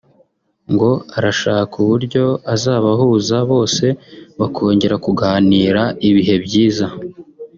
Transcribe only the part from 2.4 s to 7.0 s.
azabahuza bose bakongera kuganira ibihe byiza